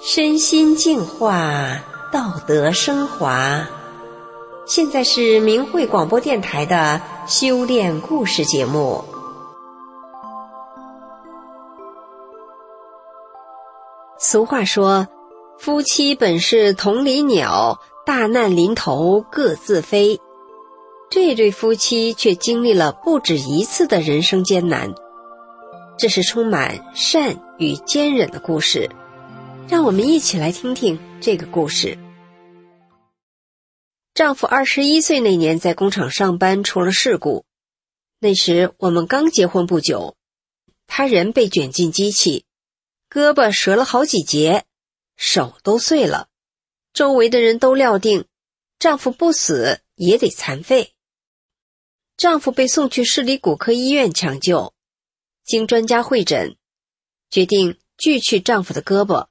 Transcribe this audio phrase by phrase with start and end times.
[0.00, 1.78] 身心净化，
[2.12, 3.66] 道德升华。
[4.66, 9.04] 现在是明慧广播电台的修炼故事节目。
[14.18, 15.06] 俗话说
[15.58, 20.20] ：“夫妻本是同林鸟，大难临头各自飞。”
[21.10, 24.94] 这对夫妻却经历了不止一次的人生艰难。
[25.96, 28.90] 这是充满善与坚忍的故事，
[29.68, 31.96] 让我们一起来听听这个故事。
[34.12, 37.44] 丈夫二十一岁那年在工厂上班出了事故，
[38.18, 40.16] 那时我们刚结婚不久，
[40.88, 42.44] 他人被卷进机器，
[43.08, 44.64] 胳膊折了好几节，
[45.16, 46.28] 手都碎了，
[46.92, 48.26] 周围的人都料定
[48.80, 50.92] 丈夫不死也得残废。
[52.16, 54.72] 丈夫被送去市里骨科医院抢救。
[55.44, 56.56] 经专家会诊，
[57.34, 59.26] 决定锯去丈夫的胳膊，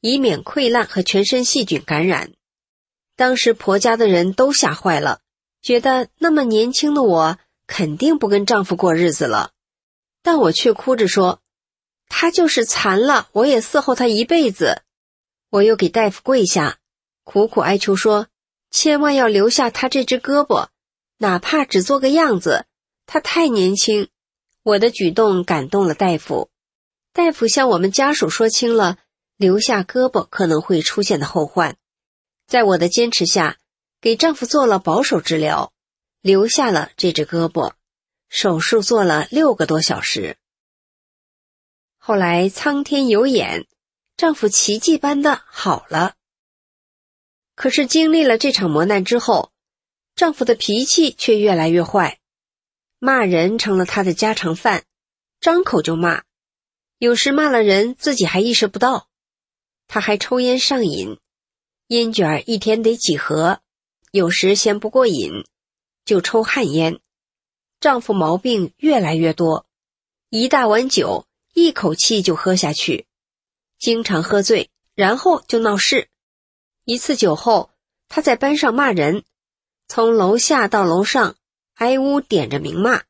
[0.00, 2.32] 以免溃烂和全身细菌感染。
[3.14, 5.20] 当时婆家的人都吓坏了，
[5.62, 7.38] 觉得那么年轻的我
[7.68, 9.52] 肯定不跟丈夫过日子了。
[10.20, 11.42] 但我却哭着说
[12.10, 14.82] ：“他就是残了，我也伺候他一辈子。”
[15.50, 16.78] 我又给大夫跪下，
[17.22, 18.26] 苦苦哀求说
[18.72, 20.70] ：“千万要留下他这只胳膊，
[21.18, 22.66] 哪怕只做个样子。
[23.06, 24.08] 他太年轻。”
[24.64, 26.50] 我的举动感动了大夫，
[27.14, 28.98] 大夫向我们家属说清了
[29.36, 31.76] 留下胳膊可能会出现的后患，
[32.48, 33.56] 在我的坚持下，
[34.00, 35.72] 给丈夫做了保守治疗，
[36.20, 37.74] 留下了这只胳膊。
[38.28, 40.36] 手术做了六个多小时，
[41.98, 43.68] 后来苍天有眼，
[44.16, 46.16] 丈夫奇迹般的好了。
[47.54, 49.52] 可是经历了这场磨难之后，
[50.16, 52.18] 丈夫的脾气却越来越坏。
[52.98, 54.82] 骂人成了他的家常饭，
[55.38, 56.24] 张口就骂，
[56.98, 59.08] 有时骂了人自己还意识不到。
[59.86, 61.18] 他还抽烟上瘾，
[61.88, 63.60] 烟卷一天得几盒，
[64.10, 65.44] 有时嫌不过瘾，
[66.04, 67.00] 就抽旱烟。
[67.80, 69.66] 丈夫毛病越来越多，
[70.30, 73.06] 一大碗酒一口气就喝下去，
[73.78, 76.08] 经常喝醉，然后就闹事。
[76.84, 77.70] 一次酒后，
[78.08, 79.24] 他在班上骂人，
[79.88, 81.36] 从楼下到楼上。
[81.74, 83.02] 挨屋点着名骂，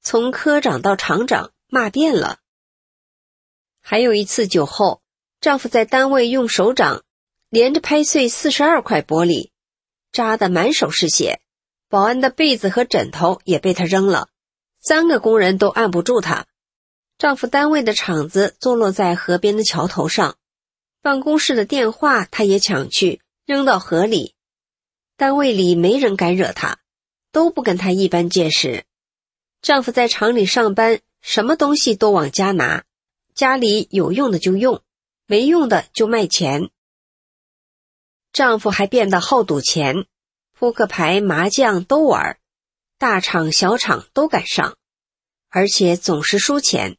[0.00, 2.38] 从科长到厂长骂遍了。
[3.90, 5.00] 还有一次酒后，
[5.40, 7.04] 丈夫在单位用手掌
[7.48, 9.48] 连着拍碎四十二块玻璃，
[10.12, 11.40] 扎得满手是血。
[11.88, 14.28] 保安的被子和枕头也被他扔了，
[14.78, 16.44] 三个工人都按不住他。
[17.16, 20.36] 丈夫单位的厂子坐落在河边的桥头上，
[21.00, 24.34] 办公室的电话他也抢去扔到河里。
[25.16, 26.78] 单位里没人敢惹他。
[27.32, 28.84] 都不跟他一般见识。
[29.62, 32.84] 丈夫在厂里上班，什么东西都往家拿，
[33.38, 34.82] 家里有用的就用，
[35.26, 36.70] 没用的就卖钱。
[38.32, 40.06] 丈夫还变得好赌钱，
[40.58, 42.40] 扑克牌、麻将都玩，
[42.98, 44.76] 大厂小厂都敢上，
[45.50, 46.98] 而且总是输钱，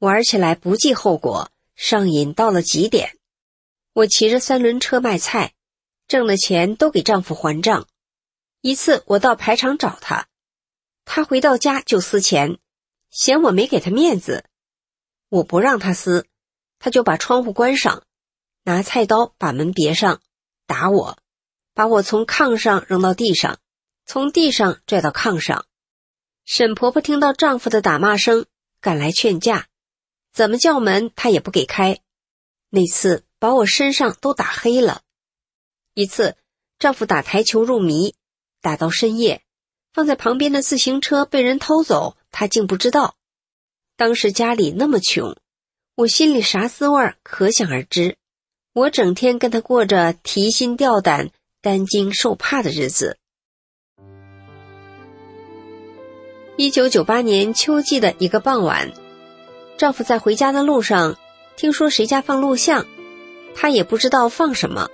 [0.00, 3.16] 玩起来不计后果，上瘾到了极点。
[3.94, 5.54] 我骑着三轮车卖菜，
[6.06, 7.88] 挣的钱都给丈夫还账。
[8.60, 10.28] 一次，我到排场找他，
[11.06, 12.58] 他回到家就撕钱，
[13.10, 14.44] 嫌我没给他面子。
[15.30, 16.26] 我不让他撕，
[16.78, 18.02] 他就把窗户关上，
[18.64, 20.20] 拿菜刀把门别上，
[20.66, 21.18] 打我，
[21.72, 23.58] 把我从炕上扔到地上，
[24.04, 25.64] 从地上拽到炕上。
[26.44, 28.44] 沈婆婆听到丈夫的打骂声，
[28.82, 29.68] 赶来劝架，
[30.34, 32.00] 怎么叫门他也不给开。
[32.68, 35.00] 那次把我身上都打黑了。
[35.94, 36.36] 一次，
[36.78, 38.14] 丈夫打台球入迷。
[38.62, 39.42] 打到深夜，
[39.94, 43.16] 放在旁边的自行车被人偷走，他竟不知道。
[44.00, 45.36] 当时家里那么穷，
[45.94, 48.16] 我心里啥滋味可想而知。
[48.72, 51.28] 我整天跟他过着提心吊胆、
[51.60, 53.18] 担惊受怕的日子。
[56.56, 58.90] 一九九八年秋季的一个傍晚，
[59.76, 61.18] 丈夫在回家的路上，
[61.56, 62.86] 听说谁家放录像，
[63.54, 64.88] 他也不知道放什么，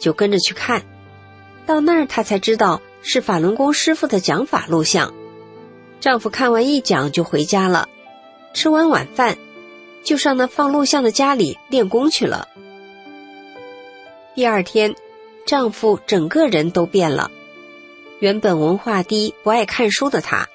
[0.00, 0.84] 就跟着去看。
[1.64, 2.82] 到那儿，他才知道。
[3.02, 5.14] 是法轮功师傅的讲法录像，
[6.00, 7.88] 丈夫看完一讲就回家了，
[8.54, 9.36] 吃完晚饭，
[10.02, 12.48] 就上那放录像的家里练功去了。
[14.34, 14.94] 第二天，
[15.46, 17.30] 丈夫整个人都变了，
[18.20, 20.48] 原本文化低、不爱看书的他，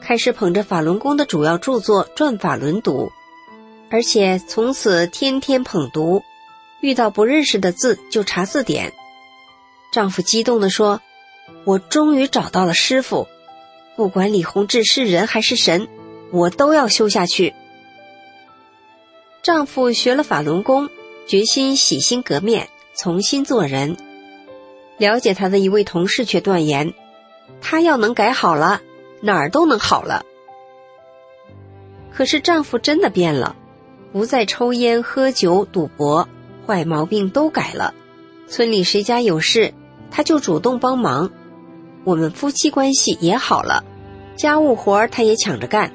[0.00, 3.10] 开始捧着法轮功的主要著作《转法轮》读，
[3.90, 6.22] 而且从此天天捧读，
[6.80, 8.92] 遇到不认识的字就查字典。
[9.92, 11.00] 丈夫激动地说。
[11.64, 13.26] 我终于找到了师傅，
[13.94, 15.88] 不管李洪志是人还是神，
[16.32, 17.54] 我都要修下去。
[19.42, 20.88] 丈夫学了法轮功，
[21.26, 23.96] 决心洗心革面，重新做人。
[24.98, 26.92] 了解他的一位同事却断言，
[27.60, 28.82] 他要能改好了，
[29.22, 30.24] 哪儿都能好了。
[32.12, 33.56] 可是丈夫真的变了，
[34.12, 36.28] 不再抽烟、喝酒、赌博，
[36.66, 37.94] 坏毛病都改了。
[38.46, 39.72] 村里谁家有事，
[40.10, 41.30] 他就主动帮忙。
[42.04, 43.84] 我们夫妻关系也好了，
[44.36, 45.92] 家务活他也抢着干，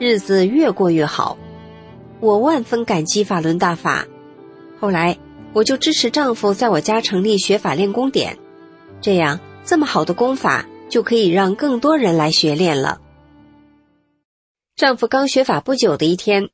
[0.00, 1.36] 日子越过越好。
[2.20, 4.06] 我万分感激法轮大法。
[4.80, 5.18] 后来
[5.52, 8.38] 我就支持丈夫在我家成立学法练功点，
[9.02, 12.98] 这样这么好的功法就可以让更多人来学练了。
[14.74, 16.48] 丈夫刚学法不久的一天，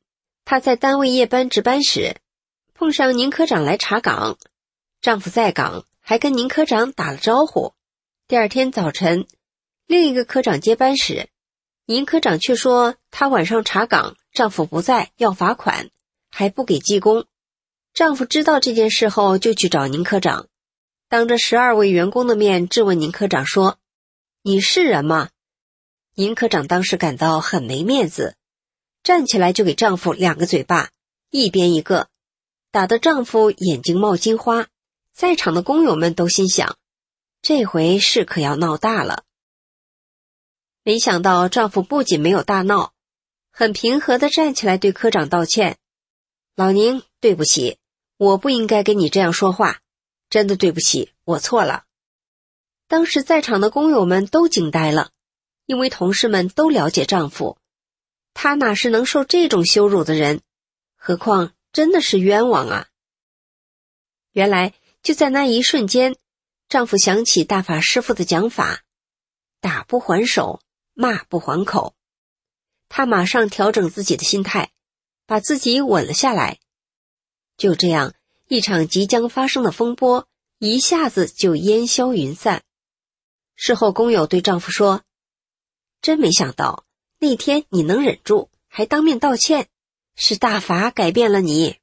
[0.44, 2.16] 他在单位夜班值班时，
[2.74, 4.38] 碰上宁科长来查岗。
[5.00, 7.74] 丈夫在岗，还跟宁科长打了招呼。
[8.26, 9.28] 第二天早晨，
[9.86, 11.28] 另一个科长接班时，
[11.88, 15.90] 宁科长却说他晚上查岗，丈夫不在，要罚款，
[16.30, 17.26] 还不给记功。
[17.94, 20.48] 丈夫知道这件事后，就去找宁科长，
[21.08, 23.78] 当着十二位员工的面质问宁科长说
[24.42, 25.28] ：“你是人吗？”
[26.16, 28.34] 宁科长当时感到很没面子，
[29.04, 30.90] 站起来就给丈夫两个嘴巴，
[31.30, 32.08] 一边一个，
[32.72, 34.66] 打得丈夫眼睛冒金花。
[35.12, 36.76] 在场的工友们都心想，
[37.42, 39.22] 这回事可要闹大了。
[40.86, 42.92] 没想到丈夫不仅没有大闹，
[43.50, 45.78] 很平和的站起来对科长道歉
[46.54, 47.78] ：“老宁，对不起，
[48.16, 49.80] 我不应该跟你这样说话，
[50.30, 51.86] 真的对不起，我错了。”
[52.86, 55.10] 当时在场的工友们都惊呆了。
[55.64, 57.58] 因为同事们都了解丈夫，
[58.32, 60.40] 他哪是能受这种羞辱的人？
[60.94, 62.86] 何况真的是冤枉啊！
[64.30, 64.72] 原来
[65.02, 66.14] 就在那一瞬间，
[66.68, 68.84] 丈夫想起大法师父的讲法
[69.60, 70.60] ：“打不还手，
[70.96, 71.94] 骂不还口。”
[72.90, 74.72] 他马上调整自己的心态，
[75.26, 76.58] 把自己稳了下来。
[77.56, 78.14] 就这样，
[78.48, 80.26] 一场即将发生的风波
[80.58, 82.64] 一下子就烟消云散。
[83.54, 85.02] 事后，工友对丈夫说。
[86.02, 86.84] 真没想到
[87.18, 89.68] 那天你能忍住，还当面道歉，
[90.14, 91.78] 是大法改变了你。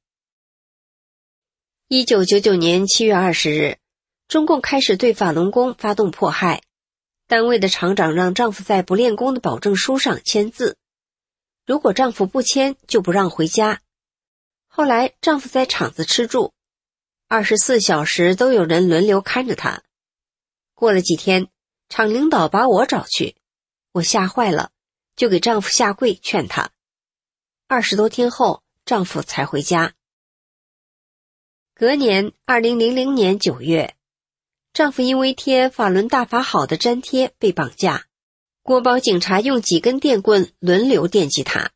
[1.88, 3.78] 一九九九年七月二十日，
[4.26, 6.62] 中共开始对法轮功发动迫害，
[7.34, 10.76] 单位的厂长让丈夫在不练功的保证书上签字，
[11.66, 13.80] 如果丈夫不签，就不让回家。
[14.68, 16.52] 后来丈夫在厂子吃住，
[17.26, 19.82] 二十四小时都有人轮流看着他。
[20.74, 21.48] 过了几天，
[21.88, 23.34] 厂领导把我找去。
[23.90, 24.70] 我吓坏了，
[25.16, 26.70] 就给丈夫下跪劝他。
[27.66, 29.94] 二十多天后，丈夫才回家。
[31.74, 33.96] 隔年，二零零零年九月，
[34.74, 38.06] 丈夫因为贴“法轮大法好”的粘贴被绑架，
[38.64, 41.70] 国保警察用几根电棍轮流电击他，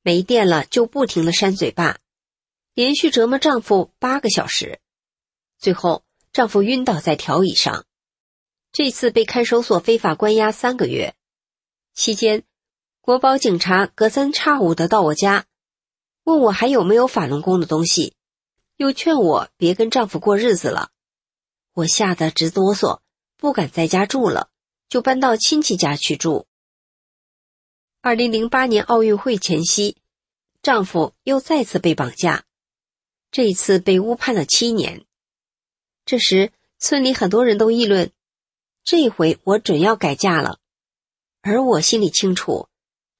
[0.00, 1.98] 没电了就不停的扇嘴巴，
[2.72, 4.80] 连续折磨丈夫八个小时，
[5.58, 6.02] 最后
[6.32, 7.84] 丈夫晕倒在条椅上。
[8.72, 11.14] 这次被看守所非法关押三个月。
[11.92, 12.44] 期间，
[13.02, 15.44] 国保警察隔三差五的到我家，
[16.24, 18.14] 问我还有没有法轮功的东西，
[18.78, 20.88] 又劝我别跟丈夫过日子了。
[21.80, 23.00] 我吓得直哆嗦，
[23.36, 24.50] 不敢在家住了，
[24.88, 26.46] 就搬到亲戚家去住。
[28.02, 29.96] 二零零八年奥运会前夕，
[30.62, 32.44] 丈夫又再次被绑架，
[33.30, 35.06] 这一次被误判了七年。
[36.04, 38.10] 这时，村里很多人都议论：
[38.84, 40.58] 这回我准要改嫁了。
[41.40, 42.68] 而我心里清楚，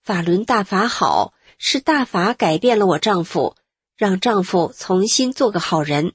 [0.02, 3.56] 法轮大法好，是大法改变了我丈夫，
[3.96, 6.14] 让丈夫重新做个好人，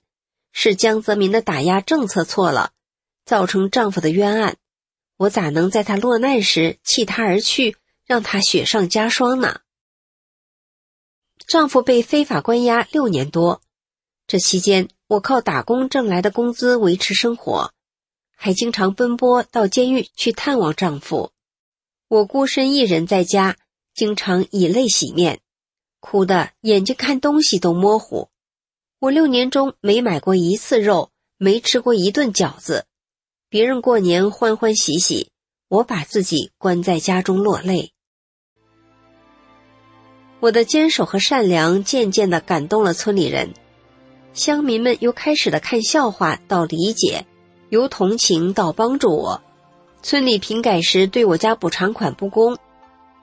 [0.57, 2.71] 是江泽民的打压政策错了，
[3.25, 4.55] 造成丈夫的冤案，
[5.17, 9.59] 我咋能在他落难时弃他而去，让他雪上加霜呢？
[11.45, 13.61] 丈夫被非法关押六年多，
[14.27, 17.73] 这期间我靠打工挣来的工资维持生活，
[18.37, 21.33] 还经常奔波到监狱去探望丈夫。
[22.07, 23.57] 我孤身一人在家，
[23.93, 25.41] 经常以泪洗面，
[25.99, 28.29] 哭得眼睛看东西都模糊。
[29.05, 32.85] 我六年中没买过一次肉，没吃过一顿饺子。
[33.49, 35.29] 别人过年欢欢喜喜，
[35.69, 37.91] 我把自己关在家中落泪。
[40.39, 43.53] 我的坚守和善良渐渐的感动了村里人，
[44.33, 47.27] 乡民们由开始的看笑话到理解，
[47.69, 49.43] 由同情到帮助我。
[50.01, 52.57] 村里评改时对我家补偿款不公，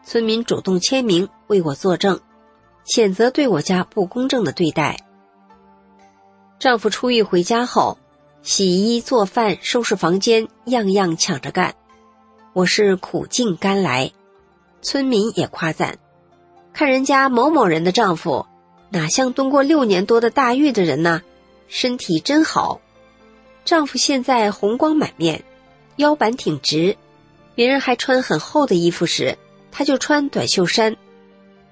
[0.04, 2.20] 村民主动签名为我作证，
[2.86, 5.08] 谴责对我家不公正的对待。
[6.62, 7.98] 丈夫出狱回家后，
[8.44, 11.74] 洗衣做饭、收拾房间，样样抢着干，
[12.52, 14.12] 我是苦尽甘来。
[14.80, 15.98] 村民也夸赞，
[16.72, 18.46] 看人家某某人的丈夫，
[18.90, 21.22] 哪像蹲过六年多的大狱的人呢？
[21.66, 22.80] 身体真好。
[23.64, 25.42] 丈夫现在红光满面，
[25.96, 26.96] 腰板挺直，
[27.56, 29.36] 别人还穿很厚的衣服时，
[29.72, 30.96] 他就穿短袖衫。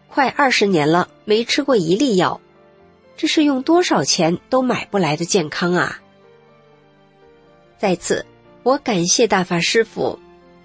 [0.09, 2.41] 快二十年了，没吃过一粒药，
[3.21, 6.01] 这是用多少钱都买不来的健康啊！
[7.79, 8.25] 在此，
[8.63, 10.19] 我感谢大法师父，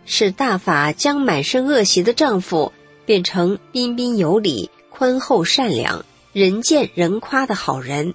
[0.05, 2.71] 使大法将满身恶习的丈夫
[3.05, 8.13] 变成彬彬有礼、宽厚善良、人见人夸的好人，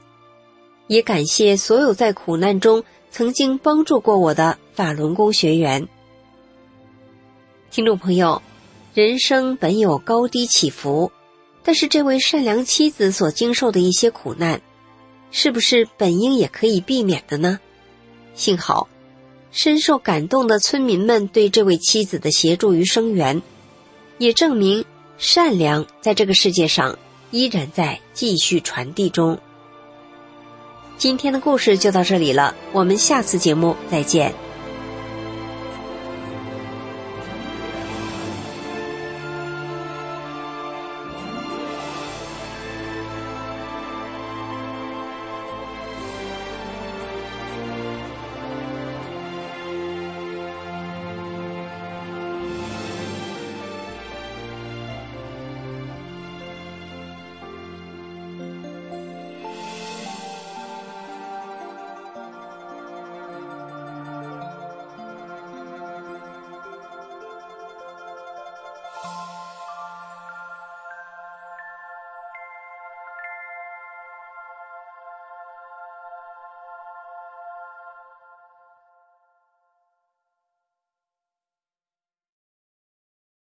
[0.87, 5.87] 也感谢所有在苦难中曾经帮助过我的法轮功学员。
[7.71, 8.41] 听众朋友，
[8.95, 11.13] 人生本有高低起伏。
[11.63, 14.61] 但是，这位善良妻子所经受的一些苦难，
[15.31, 17.61] 是不是本应也可以避免的呢？
[18.35, 18.89] 幸好，
[19.53, 23.43] 深受感动的村民们对这位妻子的协助与声援，
[24.19, 24.85] 也证明
[25.19, 26.99] 善良在这个世界上
[27.31, 29.39] 依然在继续传递中。
[30.97, 34.50] 今天的故事就到这里了，我们下次节目再见。